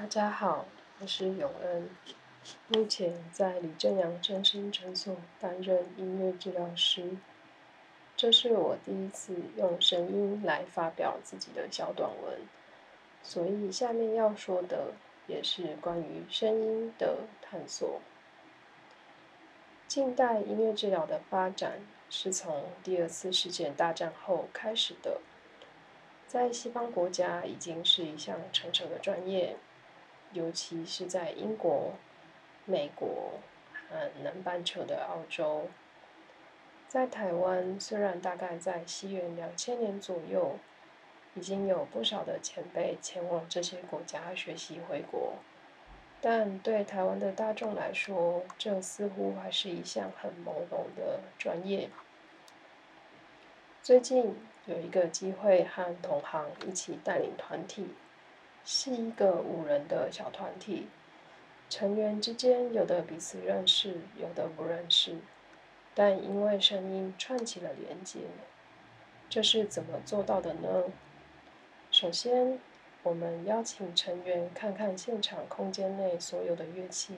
[0.00, 0.64] 大家好，
[1.00, 1.90] 我是永恩，
[2.68, 7.16] 目前在李正阳真心诊所担任音乐治疗师。
[8.16, 12.38] 这是我第一次用声音来发表自己的小短文，
[13.24, 14.92] 所以下面要说的
[15.26, 18.00] 也是关于声音的探索。
[19.88, 25.20] 近代音乐治疗的发展是从第二次世界大战后开始的，
[26.28, 29.56] 在西方国家已经是一项成熟的专业。
[30.32, 31.92] 尤其是在英国、
[32.66, 33.40] 美国
[33.88, 35.68] 和南半球的澳洲，
[36.86, 40.58] 在台湾，虽然大概在西元两千年左右，
[41.34, 45.34] 已经有不少的前辈前往这些国家学习回国，
[46.20, 51.88] 但对台湾的大众来说，这似乎还是一项很朦胧的专业。
[53.82, 57.94] 最近有一个机会和同行一起带领团体。
[58.64, 60.88] 是一个五人的小团体，
[61.70, 65.16] 成员之间有的彼此认识，有的不认识，
[65.94, 68.20] 但因为声音串起了连接。
[69.30, 70.84] 这是怎么做到的呢？
[71.90, 72.58] 首先，
[73.02, 77.14] 我们邀请成员看看现场空间内所有的乐器，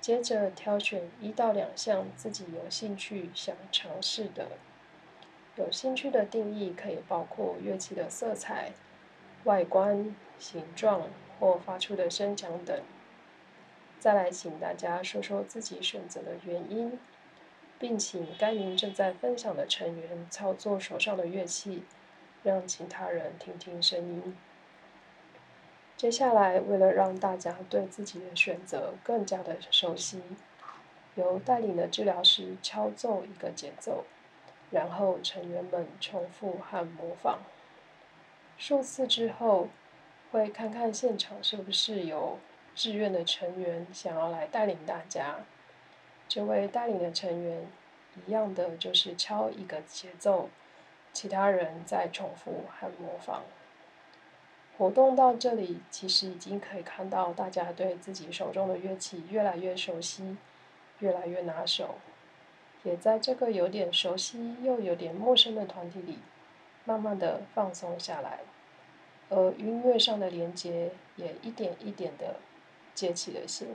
[0.00, 4.48] 接着挑选一到两项自己有兴趣想尝试的。
[5.56, 8.72] 有兴趣的定义可以包括乐器的色彩。
[9.44, 11.02] 外观、形状
[11.38, 12.80] 或发出的声响等。
[13.98, 16.98] 再来，请大家说说自己选择的原因，
[17.78, 21.84] 并请该名正在分享的成员操作手上的乐器，
[22.42, 24.36] 让其他人听听声音。
[25.96, 30.20] 接下来，为了让大家对自己的选择更加的熟悉，
[31.14, 34.04] 由带领的治疗师敲奏一个节奏，
[34.70, 37.38] 然后成员们重复和模仿。
[38.56, 39.68] 数次之后，
[40.30, 42.38] 会看看现场是不是有
[42.74, 45.36] 志愿的成员想要来带领大家。
[46.28, 47.66] 这位带领的成员
[48.26, 50.48] 一样的就是敲一个节奏，
[51.12, 53.42] 其他人在重复和模仿。
[54.78, 60.36] 活动到这里，其实已经可以看到大家对自己手中的乐器越来越熟悉，
[61.00, 61.96] 越来越拿手，
[62.82, 66.18] 也在这个有点熟悉又有点陌生的团体里。
[66.86, 68.40] 慢慢的放松下来，
[69.30, 72.36] 而音乐上的连接也一点一点的
[72.94, 73.68] 接起了心。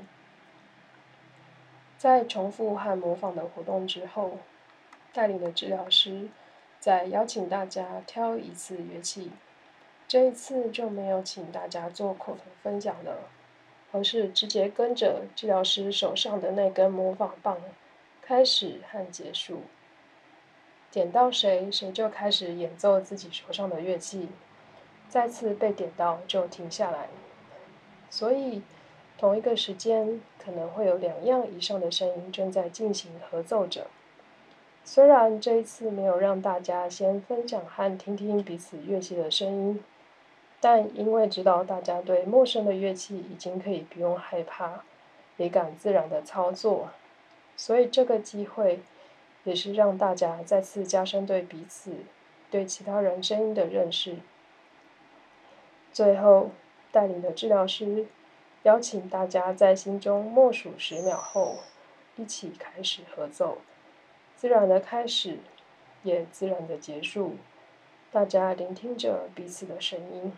[1.97, 4.37] 在重复和模仿的活动之后，
[5.11, 6.29] 带领的治疗师
[6.79, 9.31] 再邀请大家挑一次乐器。
[10.07, 13.29] 这一次就没有请大家做口头分享了，
[13.91, 17.57] 而是直接跟着治疗师手上的那根模仿棒
[18.21, 19.63] 开始和结束。
[20.89, 24.29] 点到谁，谁就开始演奏自己手上的乐器。
[25.09, 27.09] 再次被点到就停下来。
[28.09, 28.61] 所以，
[29.17, 33.87] 同一个时间可能会有两样以上的声音正在进行合奏着。
[34.85, 39.83] 虽然这一次没有让大家先分享和听听彼此乐器的声音，
[40.61, 44.83] 但因为知道大家对陌生的乐器已经可以不用害怕，
[45.37, 46.89] 也敢自然的操作，
[47.57, 48.79] 所以这个机会。
[49.45, 51.93] 也是让大家再次加深对彼此、
[52.51, 54.17] 对其他人声音的认识。
[55.91, 56.51] 最后，
[56.91, 58.07] 带领的治疗师
[58.63, 61.59] 邀请大家在心中默数十秒后，
[62.15, 63.57] 一起开始合奏，
[64.35, 65.39] 自然的开始，
[66.03, 67.35] 也自然的结束。
[68.11, 70.33] 大家聆听着彼此的声音，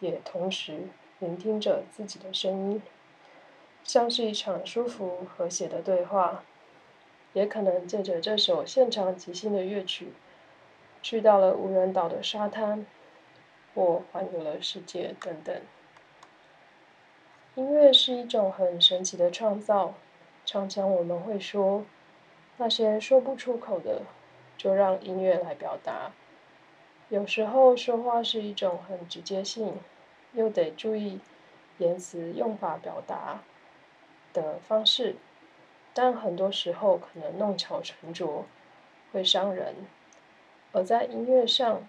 [0.00, 2.82] 也同时聆听着自己的声音，
[3.82, 6.42] 像是一场舒服和谐的对话。
[7.32, 10.08] 也可能借着这首现场即兴的乐曲，
[11.00, 12.84] 去到了无人岛的沙滩，
[13.74, 15.60] 或环游了世界等等。
[17.54, 19.94] 音乐是一种很神奇的创造，
[20.44, 21.84] 常常我们会说，
[22.56, 24.02] 那些说不出口的，
[24.56, 26.12] 就让音乐来表达。
[27.08, 29.78] 有时候说话是一种很直接性，
[30.32, 31.18] 又得注意
[31.78, 33.40] 言辞用法表达
[34.32, 35.16] 的方式。
[35.92, 38.46] 但很多时候可能弄巧成拙，
[39.12, 39.74] 会伤人。
[40.70, 41.82] 而在音乐上，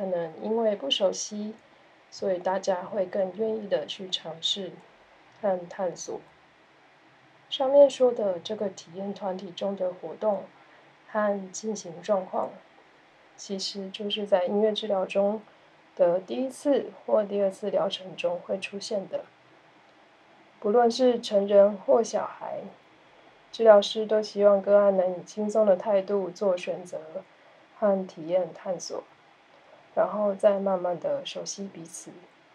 [0.00, 1.52] 可能因为不熟悉，
[2.10, 4.72] 所以大家会更愿意的去尝试
[5.42, 6.18] 和探索。
[7.50, 10.44] 上面说的这个体验团体中的活动
[11.10, 12.48] 和进行状况，
[13.36, 15.42] 其实就是在音乐治疗中
[15.94, 19.26] 的第一次或第二次疗程中会出现的。
[20.60, 22.62] 不论是成人或小孩。
[23.52, 26.98] 治疗师都希望个案能以轻松的态度做选择
[27.78, 29.04] 和体验探索，
[30.00, 32.10] 然后再慢慢的熟悉彼此，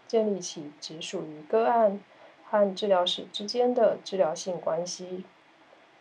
[0.08, 2.00] 建立起只属于个案
[2.44, 5.24] 和治疗师之间的治疗性关系，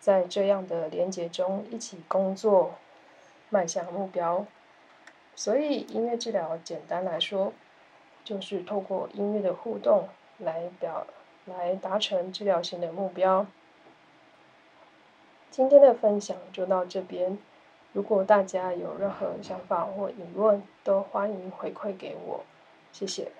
[0.00, 2.76] 在这样的连结中一起工作，
[3.50, 4.46] 迈向目标。
[5.36, 7.52] 所以，音乐治疗简单来说，
[8.24, 10.08] 就是透过音乐的互动
[10.38, 11.06] 来表
[11.44, 13.46] 来达成治疗性的目标。
[15.50, 17.36] 今天的分享就到这边。
[17.94, 22.40] 如果大家有任何想法或疑问，都欢迎回馈给我，
[22.92, 23.30] 谢谢。